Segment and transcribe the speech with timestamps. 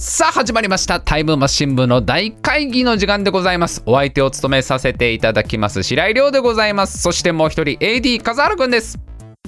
[0.00, 1.00] さあ始まりました。
[1.00, 3.82] タイムマシン部の大会議の時間でございます。
[3.84, 6.98] お相手を務めさせていただきます白井亮でございます。
[7.00, 8.96] そしてもう一人 AD 笠原くんです。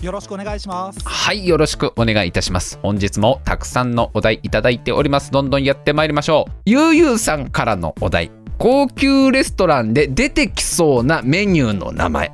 [0.03, 0.99] よろしくお願いします。
[1.05, 2.81] はいよろしくお願いいたします。
[2.83, 5.31] 本日もたくさんのお題いただいております。
[5.31, 6.53] どんどんやってまいりましょう。
[6.67, 8.33] ゆうゆうさんからのお題。
[8.59, 12.33] 高級レストランで出てきそうなメニューの名前。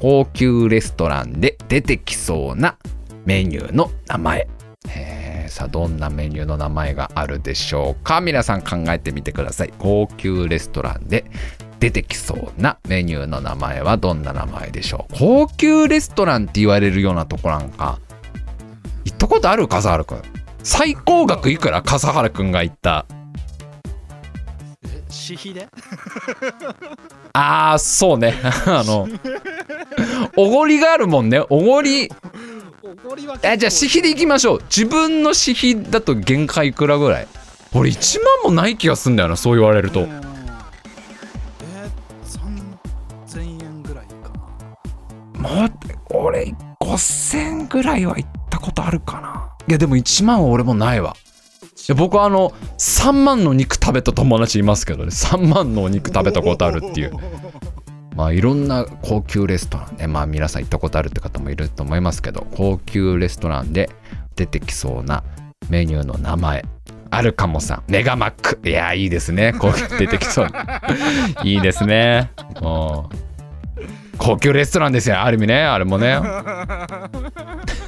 [0.00, 2.76] 高級レストランで出てきそうな
[3.24, 4.48] メニューの名前
[5.58, 8.20] さあどんなメニューの名前があるでしょうか？
[8.20, 9.74] 皆さん考えてみてください。
[9.76, 11.24] 高級レストランで
[11.80, 15.14] 出てきそうなメニューの名前はどんな名前でしょう？
[15.18, 17.98] 高級レストランって言われるようなとこなんか。
[19.04, 19.66] 行ったことある？
[19.66, 20.22] 笠原くん
[20.62, 21.82] 最高額いくら？
[21.82, 23.06] 笠原くんが行った。
[24.84, 25.66] え私費で？
[27.32, 28.34] あーそうね。
[28.66, 29.08] あの
[30.36, 31.40] おごりがあるもんね。
[31.50, 32.08] おごり
[33.42, 34.62] えじゃあ私費でいきましょう。
[34.64, 37.28] 自分の私費だと限界いくらぐらい。
[37.74, 40.04] 俺1万もない気がすんだよなそう言われると。
[40.04, 40.20] うんえー、
[43.26, 44.32] 3000円ぐらいか。
[45.34, 45.70] なもう
[46.10, 49.54] 俺5000ぐらいは行ったことあるかな。
[49.68, 51.14] いやでも1万は俺もないわ。
[51.76, 55.10] いや僕はあの3万の肉食べた友達いますけどね。
[55.10, 57.12] 3万のお肉食べたことあるっていう
[58.18, 63.88] まあいろんな高級レストランねまあ皆さん行ったことあるって方もいると思いますけど高級レストランで
[64.34, 65.22] 出てきそうな
[65.70, 66.64] メニューの名前
[67.10, 67.84] アルカモさん。
[67.88, 68.68] メガマック。
[68.68, 69.54] いやいいですね。
[69.54, 70.48] こう出てきそう。
[71.42, 72.30] いいですね。
[72.60, 73.28] もう。
[74.18, 76.18] 高級レストランですよある意味ねあれもね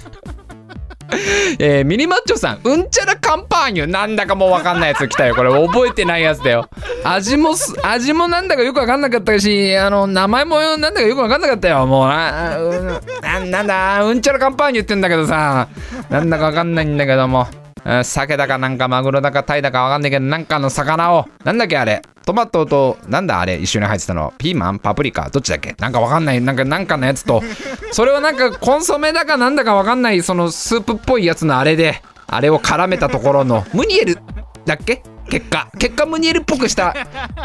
[1.59, 5.35] えーミニマッチョさんうんちゃらカンパーニュなんだかもうわかんないやつ来たよ。
[5.35, 6.69] これ覚えてないやつだよ。
[7.05, 11.87] 味も味もなんだかよくわかんなかったしあの名前もなんだかよくわかんなかったよ。
[11.87, 12.87] もうなうん
[13.23, 15.69] ななんだうんちゃらカンパーニュって言うんだけどさ。
[16.09, 17.47] なんだかわかんないんだけども。
[17.85, 27.43] うん鮭だかなんかマグロだかタイだかわかんないけどなんかの魚をなんだっけあれトマトとなんだあれ一緒に入ってたのピーマンパプリカどっちだっけなんかわかんないなんかなんかのやつと
[27.93, 34.19] それをなんかコンソメだかなんだかわかんないそのスープっぽいやつのあれであれを絡めたところのムニエル
[34.67, 35.71] だっけ結果。
[35.79, 36.95] 結果ムニエルっぽくした。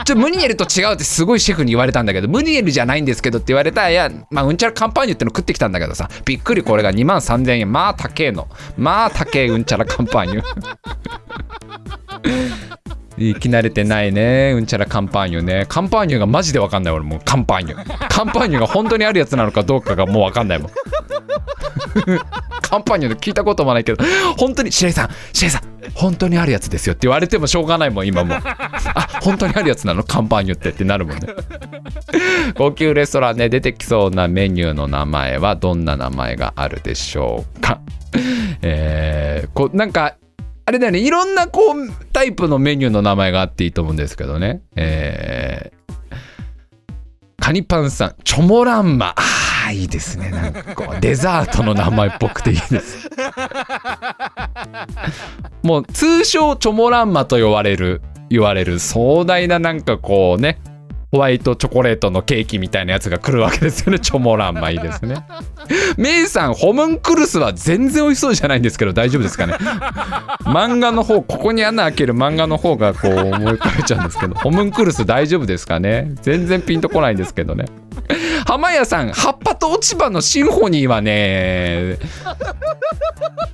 [0.05, 2.27] ちょムニエルと違うってすごいシェフに言われたんだけど。
[2.27, 3.83] ムニエルじゃないんですけどって言われた。
[3.83, 6.09] らいやまあうんちゃらカンパーニュっての食ってきたんだけどさ。
[6.25, 7.71] びっくりこれが2万3000円。
[7.71, 8.47] まあ高えの。
[8.75, 10.43] まあ高えうんちゃらカンパーニュ。
[13.17, 14.53] 生き慣れてないね。
[14.55, 15.65] うんちゃらカンパーニュね。
[15.67, 16.93] カンパーニュがマジで分かんない。
[16.93, 18.07] 俺もうカンパーニュ。
[18.09, 20.71] カンパーニュが本当にあるやつなのかどうかがもう分かんないもん。
[22.61, 24.03] カンパーニュで聞いたこともないけど
[24.37, 25.61] 本当に白井さん白井さん
[25.93, 28.35] 本当にあるやつですよって言われてもしょうがないもん今も。
[28.35, 30.03] うあ本当にあるやつなの？
[30.03, 31.27] カンパーニュってってなるもんね。
[32.55, 37.79] 高級レストランで出てきそうなメニューの名前はどんな名前があるでしょうか？
[38.61, 40.15] えー、こなんか
[40.67, 40.99] あれだよね。
[40.99, 44.61] いろんなこうタイプのメニューの名前があっていいと思うんですけどね。
[44.75, 46.15] えー、
[47.39, 48.15] カニパンさん。
[48.23, 49.13] チョモランマ。
[49.15, 50.31] あーいいですね。
[50.31, 53.09] なんかこう デザートの名前っぽくていいです。
[55.61, 60.59] もう通称チョモランマと呼ばれる言われる壮大ななんかこうね
[61.15, 63.99] ホワイトチョコレートのケーキみたいなやつが来るわけですよね。
[63.99, 65.25] チョモランマいいですね。
[65.95, 69.53] メイさんホムンクルスは全然美味しそうじゃないんですけど大丈夫ですかね。
[70.41, 76.11] 漫画の方ここに穴開ける漫画の方がこう思い浮かべちゃうんですけどホムンクルス大丈夫ですかね。
[76.21, 77.63] 全然ピンとこないんですけどね。
[78.45, 81.97] 浜谷さん葉っぱと落ち葉のシンフォニーはね。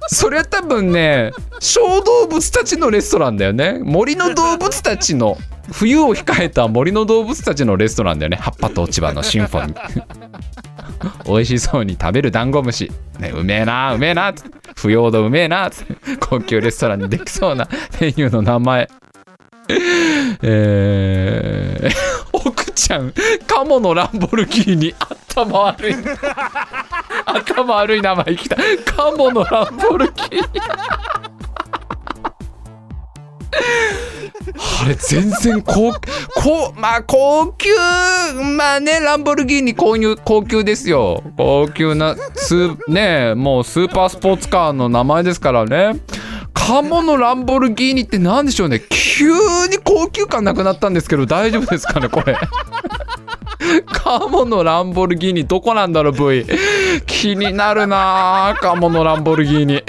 [0.07, 3.79] それは多分ね小動物たちのレストランだよね。
[3.83, 5.37] 森の動物たちの
[5.71, 8.37] 冬を控えた森の動物たちのレストランだよね。
[8.37, 10.31] 葉っぱと落ち葉のシンフォニー。
[11.25, 14.33] 美味しそうに食べるダンゴムシ、ね、うめえなうめえな。
[14.33, 15.69] つって腐葉土うめえな。
[16.19, 17.67] 高級レストランにできそうな
[17.99, 18.89] メニューの名前。
[20.43, 21.89] えー、
[22.33, 23.13] 奥ちゃん
[23.47, 24.93] カモのランボルギーニ
[25.29, 25.95] 頭悪い。
[27.25, 28.57] 頭悪い名前きた。
[28.85, 30.35] カモのランボルギー。
[30.35, 30.41] ニ
[34.83, 35.93] あれ全然高
[36.35, 37.69] 高まあ高級
[38.57, 41.23] まあねランボルギーニ購入高級ですよ。
[41.37, 45.99] 高級なスねもうスーパースポーツカーの名前ですからね。
[46.53, 48.81] カモのランボルギーニって何でしょうね。
[48.89, 49.31] 急
[49.67, 52.37] に高級感なくなったんですけど大丈夫ですかねこれ。
[53.87, 56.45] カモのランボルギーニどこなんだろう V
[57.05, 59.83] 気になるなカモのランボルギーニ。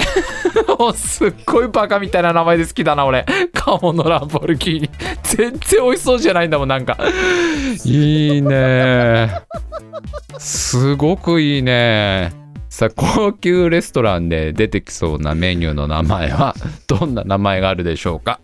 [0.92, 3.24] すっごいバカみたいな名前で好きだな俺。
[3.52, 4.90] カモのランボルギーニ。
[5.22, 6.98] 全然美味しそうじゃないんだもんなんか。
[7.84, 9.30] いいね。
[10.38, 12.32] すごくいいね。
[12.68, 16.54] さあ高級レストランで出てきそうなメニューの名前は
[16.86, 18.40] どんな名前があるでしょうか。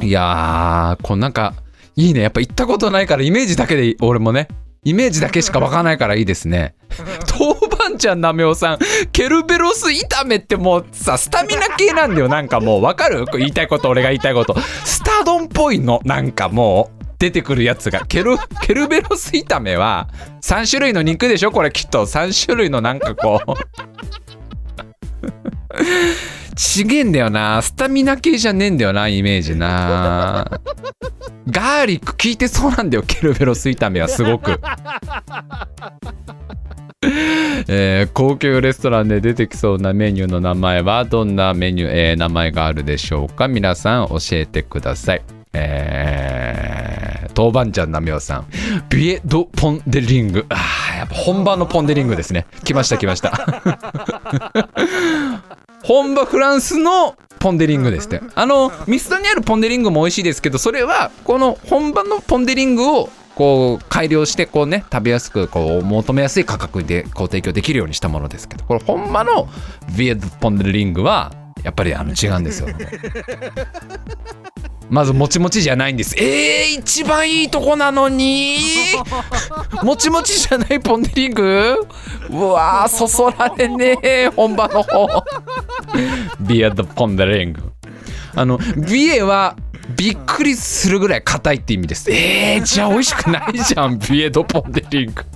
[0.00, 1.54] いやーこうなんか
[1.94, 2.22] いいね。
[2.22, 4.48] やっぱ行ったことないからイメージだけで俺もね
[4.82, 6.74] イメージだけしかわからないからいいですね。
[7.96, 8.78] 豆板醤なめおさん。
[9.12, 12.28] ケルベロス炒めってもうさスタミナ系なんだよ。
[12.28, 13.24] なんかもうわかる？
[13.38, 14.58] 言いたいこと俺が言いたいこと。
[14.84, 18.04] スタ丼っぽいのなんかもう出てくるやつが。
[18.06, 20.08] ケルケルベロス炒めは
[20.42, 21.50] 3種類の肉でしょ？
[21.50, 22.06] これきっと。
[22.06, 23.54] 3種類のなんかこう。
[26.54, 27.60] ちげえんだよな。
[27.60, 30.46] スタミナ系じゃねえんだよなイメージな。
[31.48, 34.58] ガーリック効いてそうなんだよケルベロス炒めはすごく。
[37.68, 43.48] えー高級レストランで出てきそうなメニューの名前はどんなメニュー、えー名前があるでしょうか？
[43.48, 45.22] 皆さん教えてください。
[45.52, 48.46] えー、豆板醤なめおさん。
[48.90, 50.44] ビエド・ポン・デ・リング。
[50.50, 52.46] あーやっぱ本場のポン・デ・リングですね。
[52.64, 53.32] 来ました来ました。
[55.82, 58.20] 本場フランスのポン・デ・リングですって。
[58.34, 68.64] あのミスドにあるポン・デ・リングも美味しいですけどそれはこの本場のポン・デ・リングをこう改良してこうね食べやすくこう求めやすい価格でこう提供できるようにしたものですけど。
[68.64, 69.48] これ本場の
[69.96, 72.68] ビエド・ポン・デ・リングはやっぱりあの違うんですよ
[74.88, 76.14] まずもちもちじゃないんです。
[76.16, 78.58] えー、一番いいとこなのに。
[79.82, 81.86] もちもちじゃないポン・デ・リング？
[82.30, 85.24] うわそそられねえ本場の方。
[86.40, 87.72] ビエド・ポン・デ・リング。
[88.36, 89.56] あのビエは
[89.94, 92.10] びっくりするぐらい硬いって意味です。
[92.10, 95.22] えー、じゃあ美味しくないじゃん ビエド・ポン・デ・リング。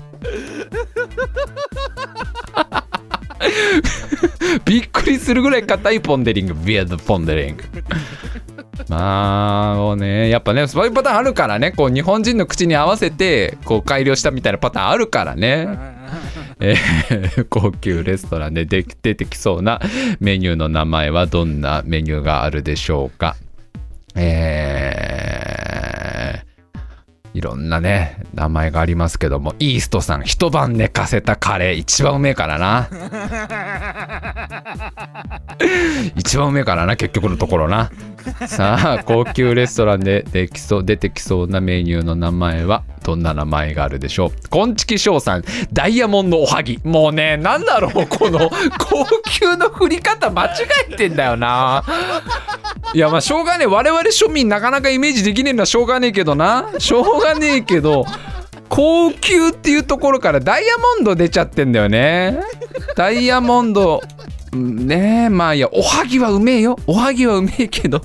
[4.64, 7.64] びっくりするぐらい硬いポン・デ・リングビエド・ポン・デ・リング。
[8.88, 15.68] まあもうねやっぱねそういうパターンあるからねこう日本人の口に合わせてこう改良したみたいなパターンあるからね。
[16.60, 19.80] えー高級レストランでで出てきそうな
[20.18, 23.36] メニューの名前はどんなメニューがあるでしょうか
[24.16, 25.00] えー
[27.32, 32.88] いろんなね名前がありますけどもイーストさん一晩寝かせたカレー一番うめえからな。
[36.16, 37.90] 一番うめえからな結局のところな。
[38.46, 44.48] さあ高級レストランでできそう出てきそうなメニューの名前はどんな名前があるでしょう。
[44.50, 46.78] こんちきしょうさんダイヤモンドおはぎ。
[46.84, 48.48] もうねなんだろうこの
[48.78, 50.50] 高級の振り方間違
[50.88, 51.82] えてんだよな。
[52.94, 53.66] いやまあしょうがねえ。
[53.66, 56.70] 我々庶民なかなかイメージできねえのはしょうがねえけどな。
[56.78, 58.06] しょうがねえけど
[58.68, 62.38] 高級っていうところからダイヤモンド出ちゃってんだよね。
[62.94, 64.00] ダイヤモンド
[64.52, 66.78] ねえまあいやおはぎはうめえよ。
[66.86, 68.00] おはぎはうめえけど。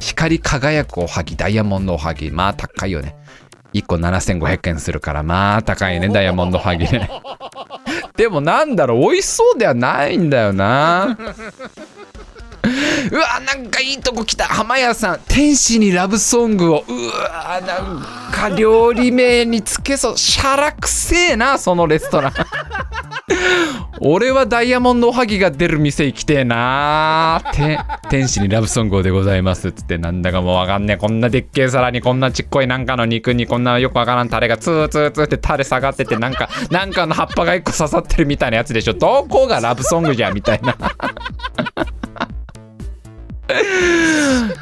[0.00, 3.14] 光り輝くおはぎダイヤモンドおはぎまあ高いよね
[3.74, 7.10] 1個7500円するからまあ高いねダイヤモンドはぎね。
[8.16, 11.16] でもなんだろう美味しそうではないんだよな。
[13.10, 15.20] うわなんかいいとこ来た浜屋さん。
[15.28, 16.84] 天使にラブソングを。
[16.88, 20.18] うわなんか料理名につけそう。
[20.18, 22.32] しゃらくせえなそのレストラン。
[24.00, 27.78] 俺はダイヤモンドおはぎが出る店行きてえなて
[28.08, 29.68] 天使にラブソングをでございます。
[29.68, 30.96] っつってなんだかもうわかんねえ。
[30.96, 38.94] こんなでっけえ皿にこんなちっこいなんかの肉にこんなよくわからんタレがツーツーツーってタレ下がっててなんかなんかの葉っぱが一個刺さってるみたいなやつでしょ。
[38.94, 40.76] どこがラブソングじゃみたいな。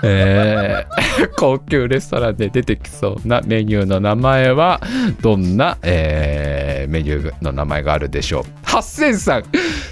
[0.03, 1.06] えー。
[1.37, 4.81] 高級レストランで出てきそうなメニューの名前は
[5.21, 8.45] どんな、えーメニューの名前があるでしょう。
[8.65, 9.45] 8000さん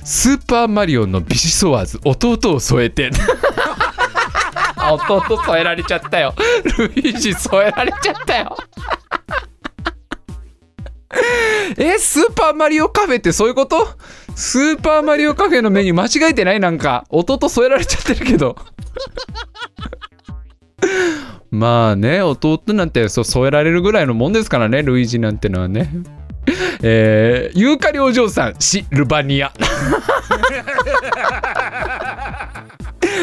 [0.04, 3.10] スーパーマリオのビシソワーズ弟を添えて。
[4.92, 6.34] 弟添えられちゃったよ。
[6.78, 8.56] ルイージ添えられちゃったよ。
[11.78, 13.88] えスーパーマリオカフェってそういうこと？
[14.36, 16.60] スーパーマリオカフェのメニュー間違えてない？
[16.60, 18.56] なんか弟添えられちゃってるけど。
[21.54, 25.88] まあね弟なんてそう添えられるぐらいのもんですからねルイージなんてのはね。
[26.82, 29.50] えー、ユーカリお嬢さんシルバニア。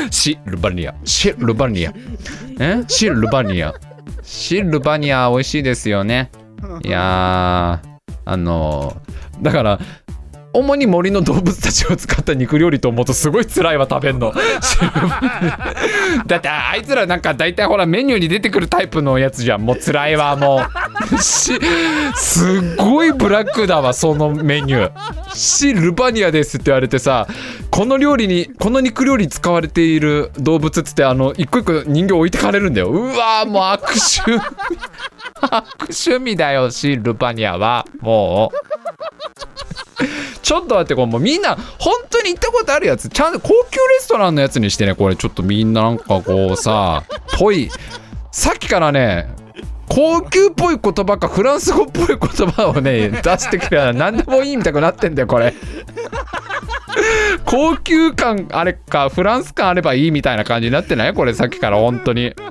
[0.09, 0.95] シルバニア。
[1.03, 1.93] シルバニア。
[2.59, 2.83] え？
[2.87, 3.75] シルバニア。
[4.23, 6.31] シルバニア美味しいですよね。
[6.83, 7.89] いやー
[8.25, 9.11] あのー
[9.41, 9.79] だから
[10.53, 14.33] 主に森の動物たちを使った肉料理と思うとすごい辛いわ食べんの。
[16.27, 19.61] だってあいつらなんか大体ほらメニューに出てくるタイプのやつじゃん。
[19.65, 20.61] もう辛いわも
[21.15, 21.17] う。
[21.21, 21.59] し
[22.15, 24.91] すっごいブラックだわそのメニュー。
[25.33, 27.27] シルバニアですって言われてさ
[27.69, 32.89] この料理にこの肉料理に使われている動物っつってあの一個一個人形置いてかれるんだよ。
[32.89, 34.31] うわーもう悪趣。
[34.31, 34.41] 味
[35.41, 37.85] 悪趣味だよシルバニアは。
[38.01, 38.80] もう
[40.41, 43.09] ちょっと待ってこれもうみんな本当に行ったことあるやつ。
[43.09, 45.15] ちゃんと高級レストランのやつにしてねこれ。
[45.15, 47.03] ちょっとみんななんかこうさ
[47.37, 47.69] ぽい
[48.31, 49.33] さっきからね
[49.89, 55.53] 高級っぽい言葉かフランス語っぽい言葉をね 出してくれたら何でもいいみたいになってんだよこれ。
[57.45, 61.13] 高級感あれかフランス感あればいいみたいな感じになってない？
[61.13, 62.33] これさっきから本当に。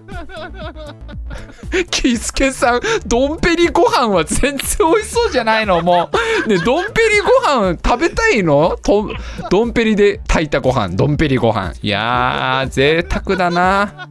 [1.90, 4.58] キスケさんドンペリご飯は全然
[4.92, 5.80] 美味しそうじゃないの？
[5.82, 6.10] も
[6.46, 6.48] う。
[6.48, 7.28] ねドンペリご
[7.70, 8.76] 飯食べたいの？
[8.82, 9.08] と
[9.50, 10.90] ドンペリで炊いたご飯。
[10.96, 11.72] ドンペリご飯。
[11.82, 14.08] いやー贅沢だな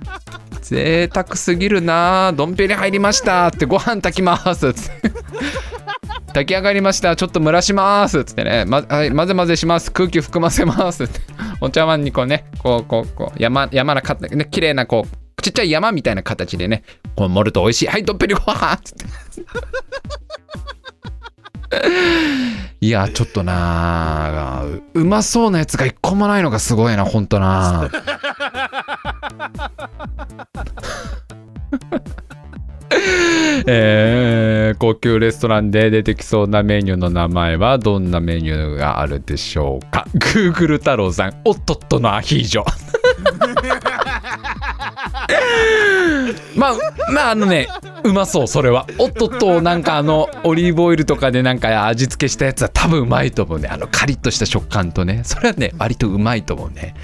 [0.61, 3.47] 贅沢すぎるなドンペリ入りました。
[3.47, 4.67] ってご飯炊きます。
[4.67, 4.79] っ て
[6.27, 7.15] 炊き上がりました。
[7.15, 8.23] ちょっと蒸らします。
[8.23, 9.91] つってね、まはい、混ぜ混ぜします。
[9.91, 11.03] 空気含ませます。
[11.03, 11.19] って。
[11.61, 16.83] お茶碗にこうねこうこうこう山山なかね綺麗なこうちっちゃい山みたいな形でね
[17.15, 17.87] こう盛ると美味しい。
[17.87, 18.77] はいドンペリご飯。
[18.83, 19.05] つって
[22.81, 27.89] いやちょっとなううまそうなやつが一個もないのがすごいなほんとな
[33.67, 42.63] えー高級レストランで出てきそうなメニューの名前はどんなメニューがあるでしょうか？Google 太郎さんおっとっとのアヒージョ。
[46.55, 46.74] まあ
[47.12, 47.67] まああのね
[48.03, 48.85] うまそうそれは。
[48.97, 53.67] おっとっとなんかあのオリーブオイルとかでなんか味付けしたやつは多分うまいと思うね。
[53.67, 55.21] あのカリッとした食感とね。
[55.23, 56.95] それはね割とうまいと思うね、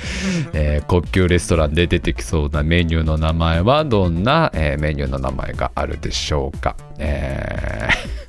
[0.53, 6.75] えー高級レストランで出てきそうなメニューの名前はどんな、えーメニューの名前があるでしょうか。
[6.97, 8.25] えー。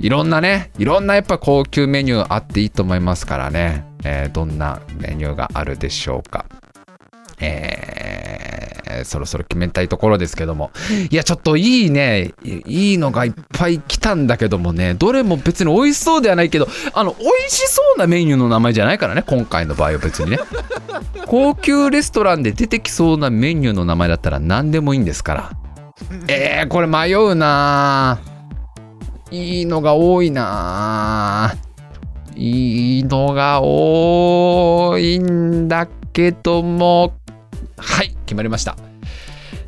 [0.00, 6.44] いろんなね、いろんなやっぱ高級メニューあっていいと思いますからね、えーどんなメニューがあるでしょうか。
[7.40, 8.19] えー
[9.04, 10.70] そろそろ決めたいところですけども。
[11.10, 20.38] いや、ちょっといいね、いいいのがいっぱい来たんだけどもね、どれも別に美味しそうではないけど、あの、美味しそうなメニューの名前じゃないからね、今回の場合は別にね。
[21.26, 25.50] 高級レストランで出てきそうなメニューの名前だったら何でもいいんですから。
[26.28, 31.70] えー、これ迷うなぁいいのが多いなぁ
[32.36, 37.12] いいのが多いんだけども、
[37.76, 38.76] はい、決まりました。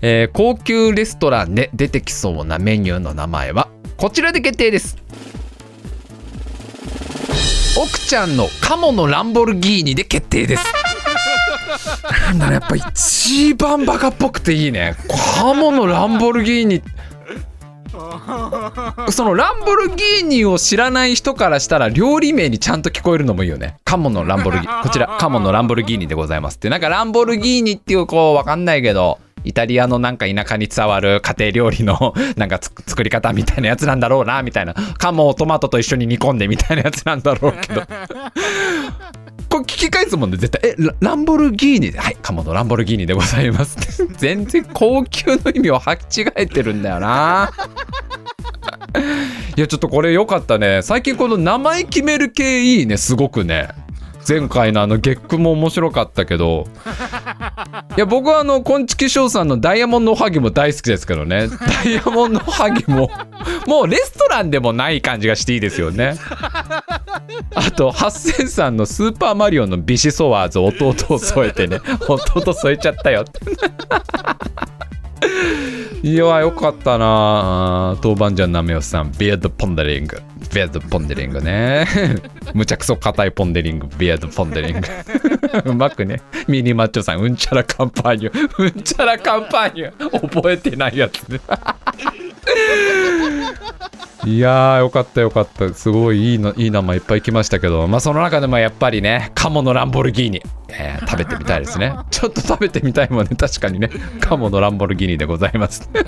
[0.05, 4.97] えー高級レストランで出てきそうなメニューの名前はこちらで決定です。
[7.79, 10.65] 奥ちゃんのカモのランボルギーニで決定です。
[12.27, 14.97] なんだろやっぱ一番バカっぽくていいね。
[15.37, 16.83] カモのランボルギーニ
[19.11, 23.77] そのランボルギーニを知らない人からしたら料理名にちゃんと聞こえるのもいいよね。
[23.85, 34.75] カモのランボルギーこちらカモのランボルギーニでございますってなんかランボルギーニっていうこうわかんないけどイタリアのなんか田舎に伝わる家庭料理の なんか作り方みたいなやつなんだろうなみたいな。
[34.99, 37.83] カモをトマトと一緒に煮込んでみたいなやつなんだろうけど。
[39.49, 41.93] これ聞き返すもんね絶対「えランボルギーニ？
[41.93, 47.51] はいカモのランボルギーニでございます」っ て全然高級の意味を履き違えてるんだよな。
[49.57, 50.81] いやちょっとこれ良かったね。
[50.83, 53.69] 最近この名前決める系いいねすごくね。
[54.29, 56.67] 前回のあの月句も面白かったけど。
[57.97, 61.49] いや僕はあの昆虫翔さんのダイヤモンドおはぎも大好きですけどね。
[61.49, 63.11] ダイヤモンドおはぎも
[63.67, 66.17] もうレストランでもない感じがしていいですよね。
[67.55, 71.81] あとハッセンさんのスーパーマリオのビシソワーズ弟を添えてね。
[72.09, 73.41] 弟添えちゃったよって
[76.03, 77.97] いやよかったな。
[78.03, 79.13] 豆板醤なめよさん。
[79.19, 80.21] ビアードポンデリング。
[80.53, 81.87] ビアードポンデリングね。
[82.55, 83.87] むちゃくそ硬いポンデリング。
[83.99, 84.89] ビアードポンデリング。
[85.65, 86.21] うまくね。
[86.49, 87.21] ミニマッチョさん。
[87.21, 88.63] うんちゃらカンパーニュ。
[88.63, 90.29] うんちゃらカンパーニュ。
[90.29, 91.41] 覚えてないやつね
[94.25, 95.75] いやーよかったよかった。
[95.75, 97.89] すごいいいのいい名前いっぱい来ましたけど。
[97.89, 101.95] まあその中でもやっぱりねカモのランボルギーニ、えー食べてみたいですね。
[102.11, 103.31] ちょっと食べてみたいもんね。
[103.37, 103.91] 確かにね。
[104.21, 105.91] カモのランボルギーニでございます。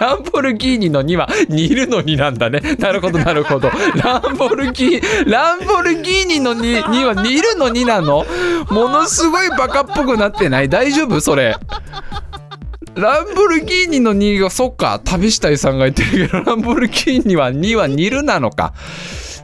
[0.00, 2.60] ランボルギーニの2は煮るの2なんだね。
[2.78, 3.70] なるほどなるほど。
[4.02, 8.26] ランボルギーランボルギーニの 2, 2は煮るの2なの？
[8.70, 10.68] ものすごいバカっぽくなってない？
[10.68, 11.20] 大丈夫？
[11.20, 11.56] それ
[12.98, 18.74] ランボルギーニの2がそっか旅したいさんが言ってるけど ランボルギーニは2は煮るなのか。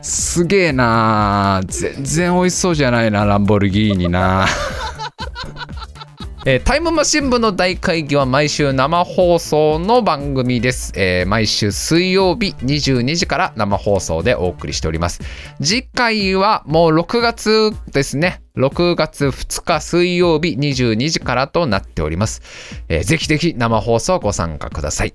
[0.01, 4.45] すげえな全然美味しそうじゃないなランボルギーニな。
[6.45, 15.21] えータイムマシン部の大会議は毎週生放送の番組です、えー毎週水曜日22時から生放送でお送りしております。
[15.59, 18.44] 次回はもう6月ですね。
[18.57, 22.41] 6月2日水曜日22時からとなっております、
[22.89, 25.13] えーぜひぜひ生放送ご参加ください。